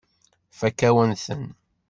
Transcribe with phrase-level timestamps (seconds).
[0.51, 1.43] Tfakk-awen-ten.